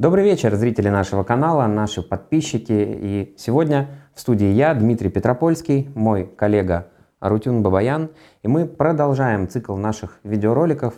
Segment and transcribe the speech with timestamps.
[0.00, 2.72] Добрый вечер, зрители нашего канала, наши подписчики.
[2.72, 6.86] И сегодня в студии я, Дмитрий Петропольский, мой коллега
[7.18, 8.08] Арутюн Бабаян.
[8.42, 10.94] И мы продолжаем цикл наших видеороликов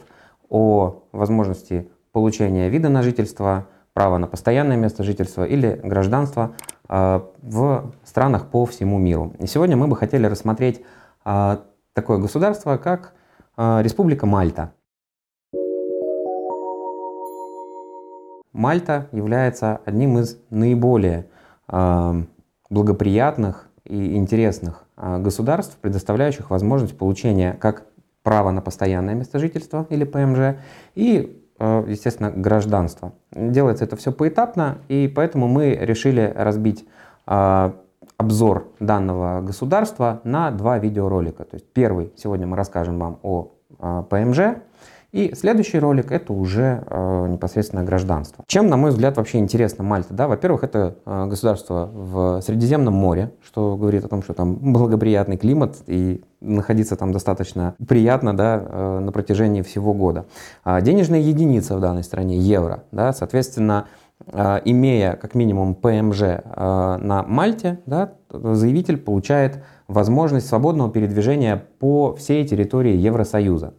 [0.49, 6.55] о возможности получения вида на жительство, права на постоянное место жительства или гражданство
[6.89, 9.35] э, в странах по всему миру.
[9.41, 10.81] И сегодня мы бы хотели рассмотреть
[11.25, 11.57] э,
[11.93, 13.15] такое государство, как
[13.57, 14.75] э, Республика Мальта.
[18.53, 21.27] Мальта является одним из наиболее
[21.69, 22.23] э,
[22.69, 27.87] благоприятных и интересных э, государств, предоставляющих возможность получения как
[28.23, 30.59] права на постоянное место жительства или ПМЖ
[30.95, 33.15] и, э, естественно, гражданства.
[33.31, 36.87] Делается это все поэтапно, и поэтому мы решили разбить
[37.25, 41.45] обзор данного государства на два видеоролика.
[41.45, 44.57] То есть первый сегодня мы расскажем вам о ПМЖ,
[45.13, 48.45] и следующий ролик это уже э, непосредственно гражданство.
[48.47, 50.15] Чем, на мой взгляд, вообще интересно Мальта?
[50.15, 50.27] Да?
[50.27, 55.77] Во-первых, это э, государство в Средиземном море, что говорит о том, что там благоприятный климат
[55.87, 60.25] и находиться там достаточно приятно да, э, на протяжении всего года.
[60.65, 62.85] А денежная единица в данной стране евро.
[62.91, 63.13] Да?
[63.13, 63.89] Соответственно,
[64.27, 72.15] э, имея как минимум ПМЖ э, на Мальте, да, заявитель получает возможность свободного передвижения по
[72.15, 73.75] всей территории Евросоюза.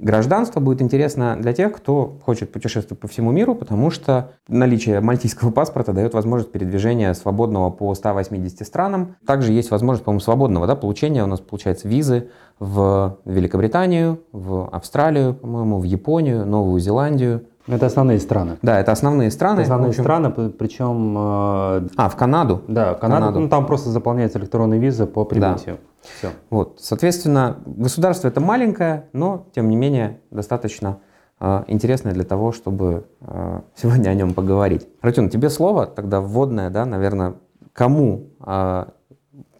[0.00, 5.50] Гражданство будет интересно для тех, кто хочет путешествовать по всему миру, потому что наличие мальтийского
[5.50, 9.16] паспорта дает возможность передвижения свободного по 180 странам.
[9.26, 11.22] Также есть возможность, по-моему, свободного да, получения.
[11.22, 17.44] У нас получается визы в Великобританию, в Австралию, по-моему, в Японию, Новую Зеландию,
[17.76, 18.58] это основные страны.
[18.62, 19.60] Да, это основные страны.
[19.60, 20.02] Это основные общем...
[20.02, 21.16] страны, причем...
[21.16, 22.62] Э, а, в Канаду?
[22.68, 23.20] Да, в Канаду.
[23.20, 23.40] Канаду.
[23.40, 25.76] Ну, там просто заполняется электронная виза по прибытию.
[25.76, 25.90] Да.
[26.18, 26.30] Все.
[26.48, 30.98] Вот, соответственно, государство это маленькое, но, тем не менее, достаточно
[31.40, 34.88] э, интересное для того, чтобы э, сегодня о нем поговорить.
[35.02, 37.34] Ратюн, тебе слово тогда вводное, да, наверное,
[37.72, 38.84] кому, э,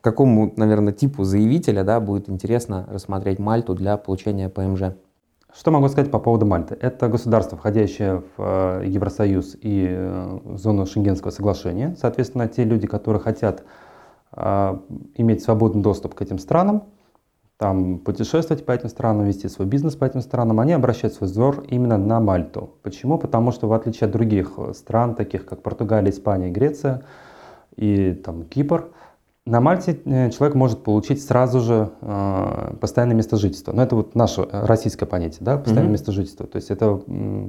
[0.01, 4.95] какому, наверное, типу заявителя, да, будет интересно рассмотреть Мальту для получения ПМЖ?
[5.53, 6.77] Что могу сказать по поводу Мальты?
[6.81, 11.97] Это государство, входящее в э, Евросоюз и э, зону Шенгенского соглашения.
[12.01, 13.65] Соответственно, те люди, которые хотят
[14.33, 14.79] э,
[15.17, 16.85] иметь свободный доступ к этим странам,
[17.57, 21.65] там путешествовать по этим странам, вести свой бизнес по этим странам, они обращают свой взор
[21.69, 22.71] именно на Мальту.
[22.83, 23.19] Почему?
[23.19, 27.03] Потому что в отличие от других стран, таких как Португалия, Испания, Греция
[27.77, 28.91] и там, Кипр,
[29.47, 33.73] на Мальте э, человек может получить сразу же э, постоянное место жительства.
[33.73, 35.93] Но это вот наше российское понятие, да, постоянное mm-hmm.
[35.93, 36.47] место жительства.
[36.47, 37.01] То есть это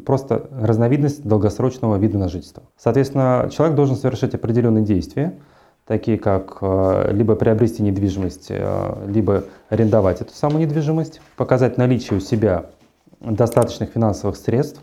[0.05, 2.63] просто разновидность долгосрочного вида на жительство.
[2.77, 5.39] Соответственно, человек должен совершить определенные действия,
[5.85, 12.21] такие как э, либо приобрести недвижимость, э, либо арендовать эту самую недвижимость, показать наличие у
[12.21, 12.67] себя
[13.19, 14.81] достаточных финансовых средств.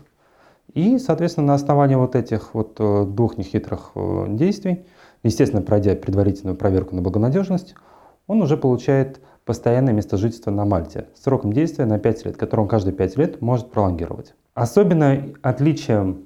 [0.75, 4.85] И, соответственно, на основании вот этих вот э, двух нехитрых э, действий–
[5.23, 7.75] естественно, пройдя предварительную проверку на благонадежность,
[8.27, 12.67] он уже получает постоянное место жительства на Мальте сроком действия на 5 лет, который он
[12.67, 14.35] каждые 5 лет может пролонгировать.
[14.53, 16.25] Особенно отличием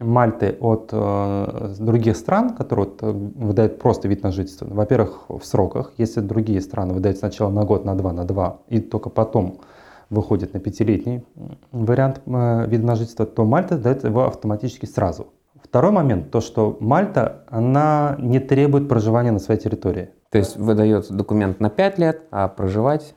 [0.00, 5.42] Мальты от э, других стран, которые вот, э, выдают просто вид на жительство, во-первых, в
[5.42, 5.92] сроках.
[5.98, 9.60] Если другие страны выдают сначала на год, на два, на два, и только потом
[10.08, 11.22] выходит на пятилетний
[11.70, 15.26] вариант э, вида на жительство, то Мальта дает его автоматически сразу.
[15.70, 20.10] Второй момент, то что Мальта, она не требует проживания на своей территории.
[20.30, 23.14] То есть выдает документ на 5 лет, а проживать?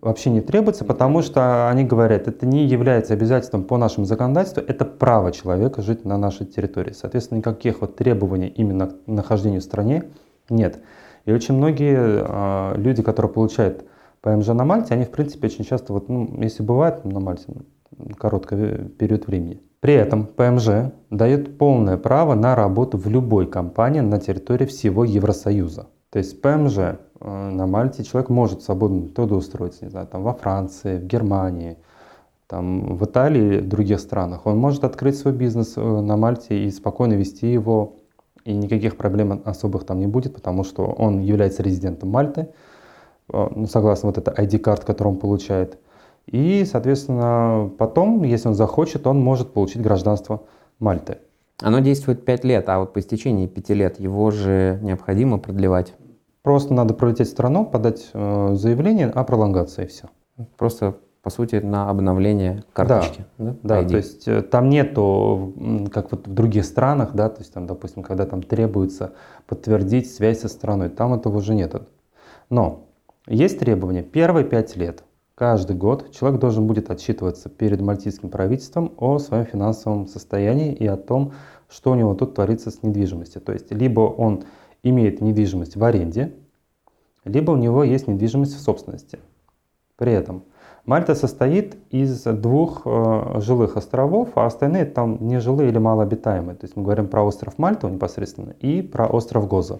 [0.00, 4.84] Вообще не требуется, потому что они говорят, это не является обязательством по нашему законодательству, это
[4.84, 6.92] право человека жить на нашей территории.
[6.92, 10.04] Соответственно, никаких вот требований именно к нахождению в стране
[10.48, 10.78] нет.
[11.24, 13.84] И очень многие э, люди, которые получают
[14.20, 17.46] ПМЖ на Мальте, они в принципе очень часто, вот, ну, если бывает на Мальте,
[18.16, 24.18] короткий период времени, при этом ПМЖ дает полное право на работу в любой компании на
[24.18, 25.86] территории всего Евросоюза.
[26.10, 30.98] То есть ПМЖ э, на Мальте человек может свободно трудоустроиться, не знаю, там во Франции,
[30.98, 31.76] в Германии,
[32.48, 34.46] там, в Италии, в других странах.
[34.46, 37.96] Он может открыть свой бизнес э, на Мальте и спокойно вести его,
[38.44, 42.48] и никаких проблем особых там не будет, потому что он является резидентом Мальты,
[43.32, 45.78] э, ну, согласно вот этой ID-карт, которую он получает–
[46.30, 50.42] и, соответственно, потом, если он захочет, он может получить гражданство
[50.78, 51.18] Мальты.
[51.60, 55.94] Оно действует 5 лет, а вот по истечении 5 лет его же необходимо продлевать.
[56.42, 60.04] Просто надо пролететь страну, подать э, заявление о пролонгации, и все.
[60.56, 63.24] Просто, по сути, на обновление карточки.
[63.38, 65.54] Да, да, да то есть э, там нету,
[65.92, 69.14] как вот в других странах, да, то есть там, допустим, когда там требуется
[69.46, 71.74] подтвердить связь со страной, там этого уже нет.
[72.50, 72.86] Но
[73.26, 75.02] есть требования первые 5 лет
[75.38, 80.96] Каждый год человек должен будет отчитываться перед мальтийским правительством о своем финансовом состоянии и о
[80.96, 81.30] том,
[81.68, 83.40] что у него тут творится с недвижимостью.
[83.40, 84.42] То есть либо он
[84.82, 86.34] имеет недвижимость в аренде,
[87.24, 89.20] либо у него есть недвижимость в собственности.
[89.96, 90.42] При этом
[90.84, 96.56] Мальта состоит из двух э, жилых островов, а остальные там не жилые или малообитаемые.
[96.56, 99.78] То есть мы говорим про остров Мальта непосредственно и про остров Гоза.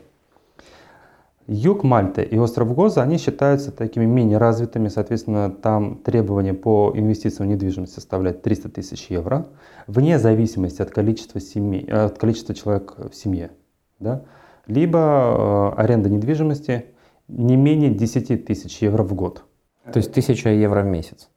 [1.50, 7.48] Юг Мальты и остров Гоза, они считаются такими менее развитыми, соответственно, там требования по инвестициям
[7.48, 9.46] в недвижимость составляют 300 тысяч евро,
[9.86, 13.50] вне зависимости от количества, семей, от количества человек в семье.
[13.98, 14.24] Да?
[14.66, 16.84] Либо э, аренда недвижимости
[17.28, 19.44] не менее 10 тысяч евро в год.
[19.90, 21.30] То есть 1000 евро в месяц?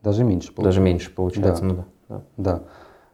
[0.00, 0.78] Даже меньше получается.
[0.78, 1.68] Даже меньше получается, да.
[1.68, 1.84] ну да.
[2.08, 2.24] Да.
[2.36, 2.62] да.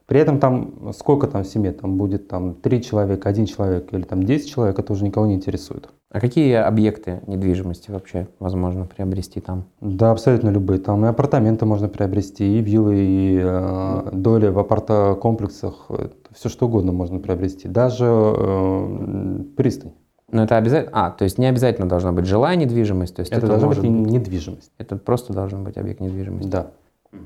[0.05, 4.03] При этом там сколько там в семье, там будет там три человека, один человек или
[4.03, 5.89] там 10 человек, это уже никого не интересует.
[6.13, 9.65] А какие объекты недвижимости вообще возможно приобрести там?
[9.81, 10.79] Да, абсолютно любые.
[10.79, 15.89] Там и апартаменты можно приобрести, и виллы, и э, доли в апартокомплексах,
[16.31, 17.67] все что угодно можно приобрести.
[17.67, 19.93] Даже э, пристань.
[20.31, 20.91] Но это обязательно...
[20.93, 23.15] А, то есть не обязательно должна быть жилая недвижимость?
[23.15, 24.71] То есть это, это должна быть недвижимость.
[24.77, 26.47] Это просто должен быть объект недвижимости?
[26.47, 26.67] Да.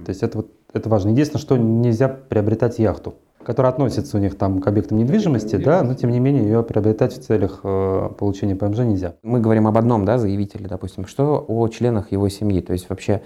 [0.05, 1.09] То есть это, вот, это важно.
[1.09, 5.93] Единственное, что нельзя приобретать яхту, которая относится у них там к объектам недвижимости, да, но
[5.93, 9.15] тем не менее ее приобретать в целях э, получения ПМЖ нельзя.
[9.23, 11.05] Мы говорим об одном, да, заявителе, допустим.
[11.05, 12.61] Что о членах его семьи?
[12.61, 13.21] То есть вообще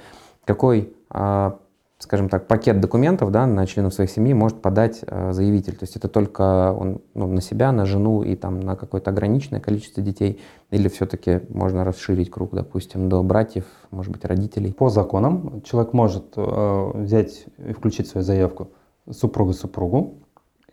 [0.45, 1.51] какой э,
[2.03, 5.73] скажем так, пакет документов да, на членов своей семьи может подать э, заявитель.
[5.73, 9.59] То есть это только он ну, на себя, на жену и там, на какое-то ограниченное
[9.59, 10.41] количество детей,
[10.71, 14.73] или все-таки можно расширить круг, допустим, до братьев, может быть, родителей?
[14.73, 18.69] По законам человек может э, взять и включить свою заявку
[19.09, 20.21] супруга-супругу,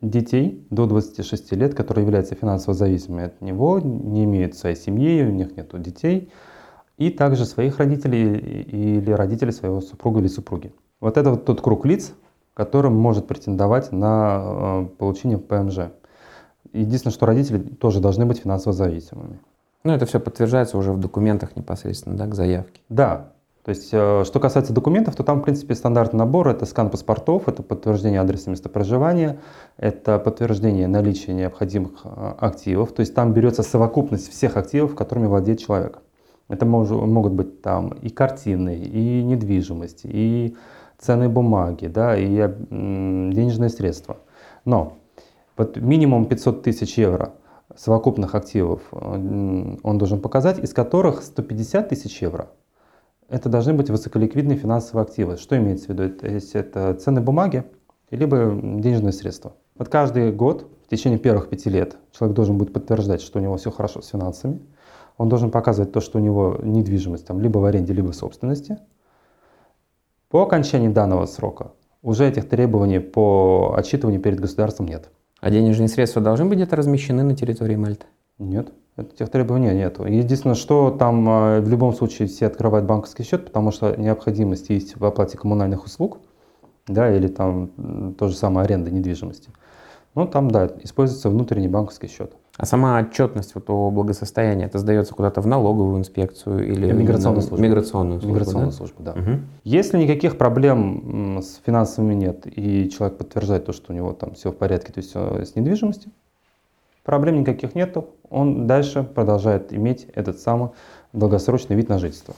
[0.00, 5.30] детей до 26 лет, которые являются финансово зависимыми от него, не имеют своей семьи, у
[5.30, 6.30] них нет детей,
[6.96, 10.72] и также своих родителей или родителей своего супруга или супруги.
[11.00, 12.12] Вот это вот тот круг лиц,
[12.54, 15.92] которым может претендовать на э, получение ПМЖ.
[16.72, 19.38] Единственное, что родители тоже должны быть финансово зависимыми.
[19.84, 22.80] Ну, это все подтверждается уже в документах непосредственно, да, к заявке?
[22.88, 23.32] Да.
[23.64, 26.48] То есть, э, что касается документов, то там, в принципе, стандартный набор.
[26.48, 29.40] Это скан паспортов, это подтверждение адреса места проживания,
[29.76, 32.92] это подтверждение наличия необходимых э, активов.
[32.92, 36.00] То есть, там берется совокупность всех активов, которыми владеет человек.
[36.48, 40.56] Это мож, могут быть там и картины, и недвижимость, и
[40.98, 44.16] ценные бумаги, да, и денежные средства.
[44.64, 44.98] Но
[45.58, 47.34] вот минимум 500 тысяч евро
[47.76, 52.48] совокупных активов э, он должен показать, из которых 150 тысяч евро
[53.28, 55.36] это должны быть высоколиквидные финансовые активы.
[55.36, 56.04] Что имеется в виду?
[56.04, 57.64] Это, если это ценные бумаги,
[58.10, 59.54] либо денежные средства.
[59.76, 63.56] Вот каждый год, в течение первых пяти лет, человек должен будет подтверждать, что у него
[63.56, 64.60] все хорошо с финансами.
[65.18, 68.78] Он должен показывать то, что у него недвижимость там, либо в аренде, либо в собственности.
[70.30, 71.72] По окончании данного срока
[72.02, 75.10] уже этих требований по отчитыванию перед государством нет.
[75.40, 78.06] А денежные средства должны быть где-то размещены на территории Мальты?
[78.38, 79.98] Нет, этих требований нет.
[79.98, 84.96] Единственное, что там э, в любом случае все открывают банковский счет, потому что необходимость есть
[84.96, 86.18] в оплате коммунальных услуг,
[86.86, 89.50] да, или там то же самое аренда недвижимости.
[90.14, 92.32] Ну, там, да, используется внутренний банковский счет.
[92.56, 97.64] А сама отчетность вот о благосостоянии, это сдается куда-то в налоговую инспекцию или миграционную службу?
[97.64, 98.76] Миграционную службу, миграционную да?
[98.76, 99.12] службу, да.
[99.12, 99.40] Угу.
[99.62, 104.50] Если никаких проблем с финансовыми нет, и человек подтверждает то, что у него там все
[104.50, 106.10] в порядке, то есть с недвижимостью,
[107.04, 110.70] проблем никаких нету, он дальше продолжает иметь этот самый
[111.12, 112.34] долгосрочный вид на жительство.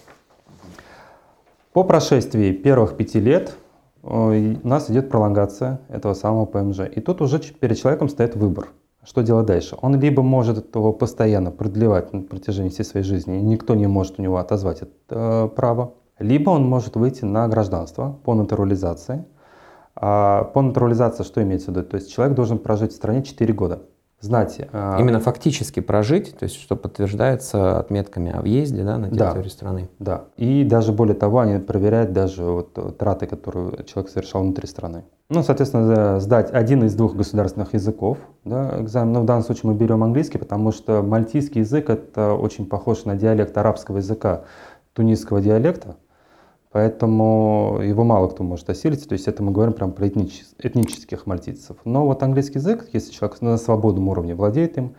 [1.72, 3.56] По прошествии первых пяти лет
[4.02, 6.80] э, у нас идет пролонгация этого самого ПМЖ.
[6.94, 8.68] И тут уже перед человеком стоит выбор–
[9.02, 9.76] что делать дальше?
[9.80, 14.18] Он либо может этого постоянно продлевать на протяжении всей своей жизни, и никто не может
[14.18, 19.24] у него отозвать это э, право, либо он может выйти на гражданство по натурализации.
[19.96, 21.86] А по натурализации что имеется в виду?
[21.86, 23.82] То есть человек должен прожить в стране 4 года.
[24.20, 29.44] Знать, э, Именно фактически прожить, то есть что подтверждается отметками о въезде да, на территорию
[29.44, 29.88] да, страны.
[29.98, 30.24] Да.
[30.36, 35.04] И даже более того, они проверяют даже вот траты, которые человек совершал внутри страны.
[35.30, 39.12] Ну, соответственно, сдать один из двух государственных языков, да, экзамен.
[39.12, 43.14] Но в данном случае мы берем английский, потому что мальтийский язык это очень похож на
[43.14, 44.42] диалект арабского языка,
[44.92, 45.96] тунисского диалекта.
[46.72, 49.08] Поэтому его мало кто может осилить.
[49.08, 51.76] То есть это мы говорим прям про этнических, этнических мальтийцев.
[51.84, 54.94] Но вот английский язык, если человек на свободном уровне владеет им,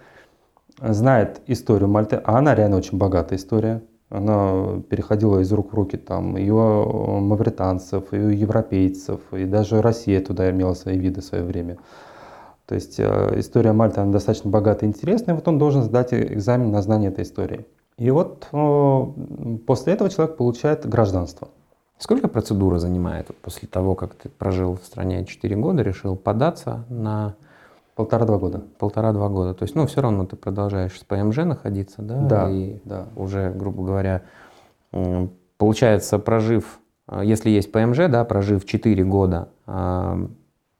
[0.81, 5.95] знает историю Мальты, а она реально очень богатая история, она переходила из рук в руки
[5.95, 11.25] там и у мавританцев, и у европейцев, и даже Россия туда имела свои виды в
[11.25, 11.77] свое время.
[12.65, 16.13] То есть э, история Мальты, она достаточно богатая и интересная, и вот он должен сдать
[16.13, 17.65] экзамен на знание этой истории.
[17.97, 21.49] И вот э, после этого человек получает гражданство.
[22.01, 27.35] Сколько процедура занимает после того, как ты прожил в стране 4 года, решил податься на
[27.93, 28.63] Полтора-два года.
[28.79, 29.53] Полтора-два года.
[29.53, 32.21] То есть, ну, все равно ты продолжаешь с ПМЖ находиться, да?
[32.21, 33.05] Да, и да.
[33.15, 34.23] уже, грубо говоря,
[35.57, 40.17] получается, прожив, а, если есть ПМЖ, да, прожив 4 года а,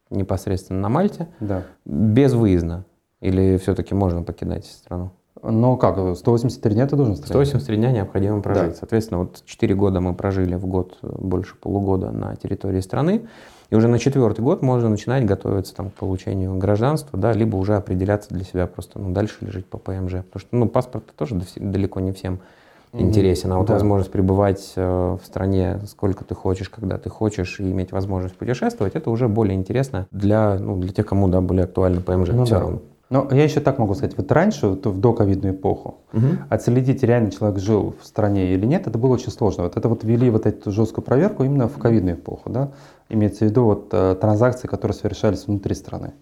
[0.09, 1.61] непосредственно на Мальте, Да.
[1.85, 2.83] без выезда,
[3.19, 5.11] или все-таки можно покидать страну?
[5.43, 7.29] Но как, 183 дня ты должен стоять?
[7.29, 8.71] 183 дня необходимо прожить.
[8.71, 8.77] Да.
[8.79, 13.23] Соответственно, вот 4 года мы прожили в год, э, больше полугода на территории страны,
[13.69, 17.75] и уже на четвертый год можно начинать готовиться там, к получению гражданства, да, либо уже
[17.75, 20.23] определяться для себя просто ну, дальше ли жить по ПМЖ.
[20.23, 22.39] Потому что ну, паспорт тоже далеко не всем
[22.93, 23.73] интересен, а вот Да.
[23.73, 28.95] возможность пребывать э, в стране сколько ты хочешь, когда ты хочешь, и иметь возможность путешествовать,
[28.95, 32.29] это уже более интересно для, ну, для тех, кому да, более актуально ПМЖ.
[32.33, 32.61] Ну всё да.
[32.61, 32.79] равно.
[33.11, 36.39] Но я еще так могу сказать, вот раньше, вот в доковидную эпоху, Мгм.
[36.49, 39.63] отследить, реально человек жил в стране или нет, это было очень сложно.
[39.63, 42.71] Вот это вот ввели вот эту жесткую проверку именно в ковидную эпоху, да?
[43.09, 46.13] Имеется в виду вот э, транзакции, которые совершались внутри страны.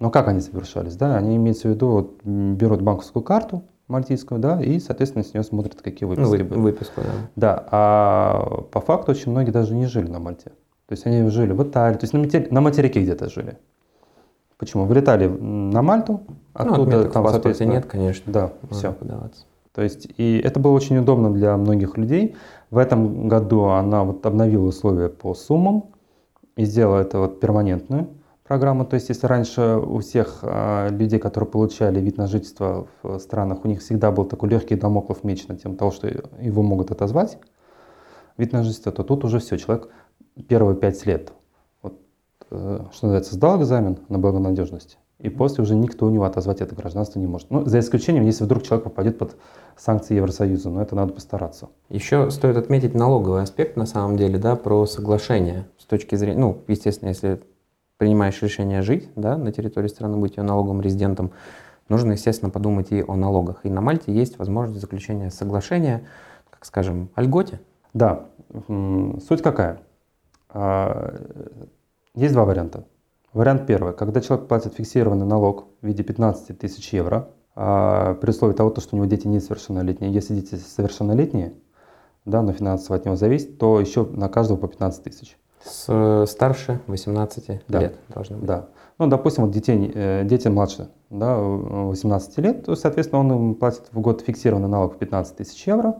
[0.00, 1.16] Но как они совершались, да?
[1.16, 5.80] Они имеется в виду, вот, берут банковскую карту мальтийскую, да, и, соответственно, с нее смотрят,
[5.80, 6.60] какие Ну, выписки вы- были.
[6.60, 7.10] выписку, да.
[7.36, 10.50] Да, а по факту очень многие даже не жили на Мальте.
[10.86, 13.56] То есть они жили в Италии, то есть на, матери- на материке где-то жили.
[14.58, 14.84] Почему?
[14.86, 18.32] Вылетали на Мальту, Ну, оттуда в там, соответственно, нет, конечно.
[18.32, 18.92] Да, все.
[18.92, 19.44] подаваться.
[19.72, 22.34] То есть и это было очень удобно для многих людей.
[22.70, 25.84] В этом году она вот обновила условия по суммам
[26.56, 28.08] и сделала это вот перманентную
[28.42, 28.84] программу.
[28.84, 33.64] То есть если раньше у всех а, людей, которые получали вид на жительство в странах,
[33.64, 36.08] у них всегда был такой легкий домоклов меч на тем того, что
[36.40, 37.38] его могут отозвать
[38.36, 39.90] вид на жительство, то тут уже все, человек
[40.48, 41.32] первые пять лет,
[42.48, 47.18] что называется, сдал экзамен на благонадежность, и после уже никто у него отозвать это гражданство
[47.18, 47.50] не может.
[47.50, 49.36] Ну, за исключением, если вдруг человек попадет под
[49.76, 51.68] санкции Евросоюза, но это надо постараться.
[51.88, 56.58] Еще стоит отметить налоговый аспект, на самом деле, да, про соглашение с точки зрения, ну,
[56.68, 57.42] естественно, если
[57.96, 61.32] принимаешь решение жить, да, на территории страны, быть ее налоговым резидентом,
[61.88, 63.60] нужно, естественно, подумать и о налогах.
[63.64, 66.06] И на Мальте есть возможность заключения соглашения,
[66.50, 67.60] как скажем, о льготе.
[67.92, 68.26] Да,
[68.68, 69.80] суть какая?
[72.18, 72.84] Есть два варианта.
[73.32, 78.54] Вариант первый, когда человек платит фиксированный налог в виде 15 тысяч евро, а, при условии
[78.54, 80.12] того, то, что у него дети несовершеннолетние.
[80.12, 81.54] Если дети совершеннолетние,
[82.24, 85.38] да, но финансово от него зависит, то еще на каждого по 15 тысяч.
[85.62, 87.78] С старше 18 Да.
[87.78, 88.46] лет должно быть.
[88.46, 88.66] Да.
[88.98, 93.84] Ну, допустим, вот детей, э, дети младше да, э, 18 лет, то, соответственно, он платит
[93.92, 95.94] в год фиксированный налог в 15 тысяч евро.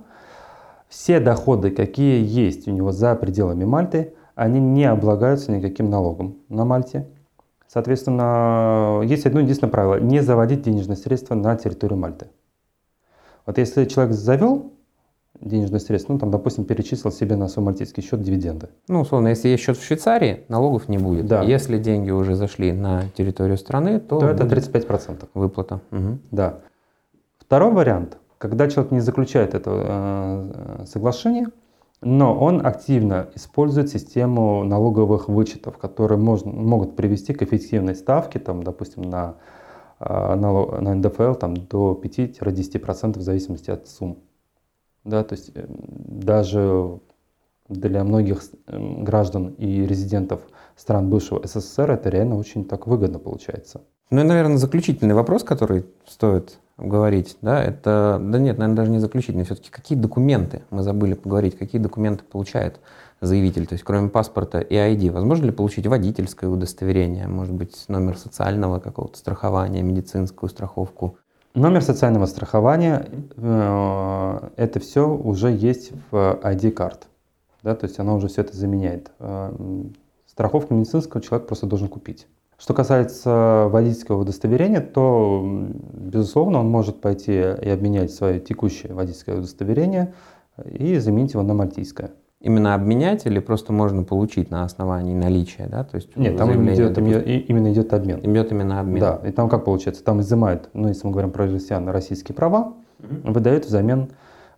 [0.88, 6.64] Все доходы, какие есть у него за пределами Мальты, они не облагаются никаким налогом на
[6.64, 7.08] Мальте.
[7.66, 12.28] Соответственно, есть одно единственное правило– не заводить денежные средства на территорию Мальты.
[13.46, 14.72] Вот если человек завел
[15.40, 19.48] денежные средства, ну, там, допустим, перечислил себе на свой мальтийский счет дивиденды, Ну, условно, если
[19.48, 21.26] есть счет в Швейцарии, налогов не будет.
[21.26, 21.42] Да.
[21.42, 25.28] Если деньги уже зашли на территорию страны, то, то это будет 35%.
[25.34, 25.80] выплата.
[25.90, 26.20] Мгм.
[26.30, 26.60] Да.
[27.38, 31.48] Второй вариант, когда человек не заключает это э, соглашение,
[32.00, 38.62] но он активно использует систему налоговых вычетов, которые можно, могут привести к эффективной ставке, там,
[38.62, 39.34] допустим, на,
[39.98, 44.18] э, налог- на НДФЛ там, до 5-10% в зависимости от сумм.
[45.04, 47.00] Да, то есть э, даже
[47.68, 50.40] для многих э, граждан и резидентов
[50.76, 53.82] стран бывшего СССР это реально очень так выгодно получается.
[54.10, 59.00] Ну и, наверное, заключительный вопрос, который стоит говорить, да, это, да нет, наверное, даже не
[59.00, 62.80] заключительный, все-таки какие документы, мы забыли поговорить, какие документы получает
[63.20, 68.16] заявитель, то есть кроме паспорта и ID, возможно ли получить водительское удостоверение, может быть, номер
[68.16, 71.18] социального какого-то страхования, медицинскую страховку?
[71.54, 77.08] Номер социального страхования, э, это все уже есть в ID-карт.
[77.64, 79.10] Да, то есть она уже все это заменяет.
[79.18, 79.52] Э,
[80.26, 82.28] Страховку медицинского человек просто должен купить.
[82.58, 85.44] Что касается водительского удостоверения, то,
[85.94, 90.12] безусловно, он может пойти и обменять свое текущее водительское удостоверение
[90.66, 92.10] и заменить его на мальтийское.
[92.40, 96.94] Именно обменять или просто можно получить на основании наличия, да, то есть Нет, там идет,
[96.94, 98.20] допустим, именно идет обмен.
[98.20, 99.00] идет именно обмен.
[99.00, 100.02] Да, и там как получается?
[100.04, 104.10] Там изымают, ну, если мы говорим про россиян, российские права, выдают взамен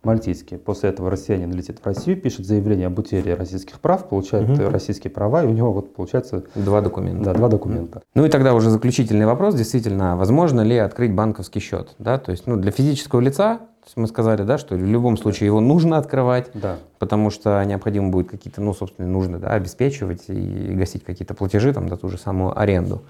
[0.03, 0.59] мальтийские.
[0.59, 5.11] После этого россиянин летит в Россию, пишет заявление об утере российских прав, получает э, российские
[5.11, 7.25] права, и у него вот получается Два документа.
[7.25, 8.03] да, два документа.
[8.15, 12.47] Ну и тогда уже заключительный вопрос, действительно, возможно ли открыть банковский счет, да, то есть,
[12.47, 13.61] ну, для физического лица,
[13.97, 16.77] мы сказали, да, что в любом случае его нужно открывать, Да.
[16.99, 21.89] потому что необходимо будет какие-то, ну, собственно, нужно, да, обеспечивать и гасить какие-то платежи, там,
[21.89, 23.03] за ту же самую аренду.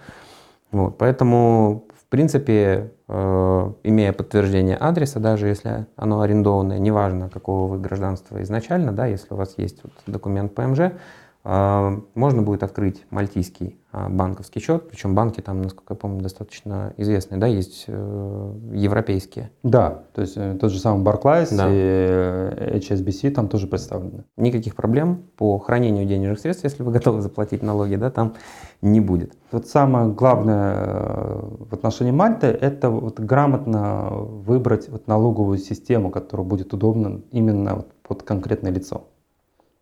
[0.73, 8.43] Вот, поэтому, принципе, э, имея подтверждение адреса, даже если оно арендованное, неважно, какого вы гражданства
[8.43, 10.93] изначально, да, если у вас есть вот документ ПМЖ,
[11.43, 17.41] можно будет открыть мальтийский а, банковский счет, причем банки там, насколько я помню, достаточно известные,
[17.41, 19.51] да, есть э, европейские.
[19.65, 21.67] Да, то есть э, тот же самый Barclays да.
[21.69, 24.25] и э, HSBC там тоже представлены.
[24.37, 28.35] Никаких проблем по хранению денежных средств, если вы готовы заплатить налоги, да, там
[28.81, 29.33] не будет.
[29.51, 36.73] Вот самое главное в отношении Мальты– это вот грамотно выбрать вот налоговую систему, которая будет
[36.73, 39.09] удобна именно под конкретное лицо.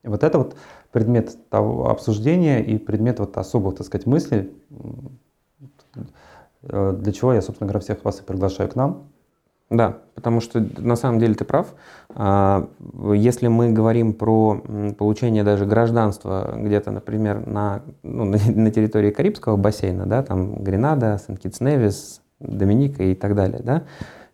[0.09, 0.57] Вот это вот
[0.93, 4.51] предмет того обсуждения и предмет вот особых, так сказать, мыслей,
[6.63, 9.09] э, для чего я, собственно говоря, всех вас и приглашаю к нам.
[9.71, 11.75] Да, потому что на самом деле ты прав.
[12.15, 12.69] А,
[13.13, 14.63] если мы говорим про
[14.97, 18.25] получение даже гражданства где-то, например, на, ну,
[18.55, 23.83] на территории Карибского бассейна, да, там Гренада, Сент-Китс-Невис, Доминика и так далее, да,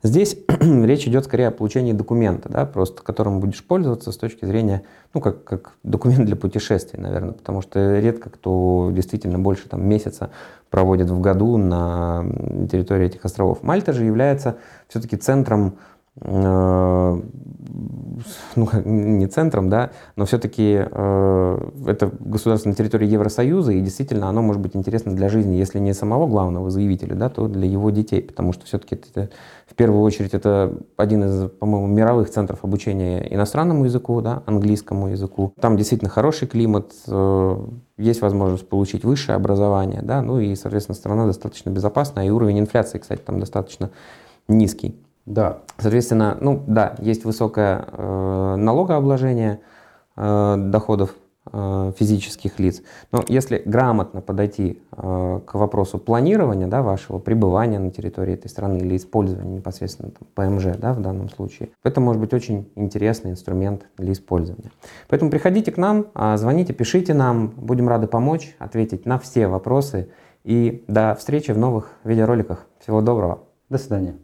[0.04, 4.82] Здесь речь идет скорее о получении документа, да, просто которым будешь пользоваться с точки зрения,
[5.14, 10.28] ну, как, как документ для путешествий, наверное, потому что редко кто действительно больше там, месяца
[10.68, 12.22] проводит в году на
[12.70, 13.62] территории этих островов.
[13.62, 14.58] Мальта же является
[14.88, 15.78] все-таки центром
[16.20, 17.20] ну,
[18.84, 24.62] не центром, да, но все-таки э, это государство на территории Евросоюза, и действительно оно может
[24.62, 28.52] быть интересно для жизни, если не самого главного заявителя, да, то для его детей, потому
[28.52, 29.30] что все-таки это,
[29.66, 35.52] в первую очередь это один из, по-моему, мировых центров обучения иностранному языку, да, английскому языку.
[35.60, 37.66] Там действительно хороший климат, э,
[37.98, 42.98] есть возможность получить высшее образование, да, ну и, соответственно, страна достаточно безопасная, и уровень инфляции,
[42.98, 43.90] кстати, там достаточно
[44.46, 45.03] низкий.
[45.26, 45.60] Да.
[45.78, 49.60] Соответственно, ну да, есть высокое э, налогообложение
[50.16, 51.14] э, доходов
[51.50, 52.82] э, физических лиц.
[53.10, 58.78] Но если грамотно подойти э, к вопросу планирования да, вашего пребывания на территории этой страны
[58.78, 63.86] или использования непосредственно там, ПМЖ да, в данном случае, это может быть очень интересный инструмент
[63.96, 64.72] для использования.
[65.08, 70.10] Поэтому приходите к нам, э, звоните, пишите нам, будем рады помочь, ответить на все вопросы.
[70.44, 72.66] И до встречи в новых видеороликах.
[72.78, 73.44] Всего доброго.
[73.70, 74.16] До свидания.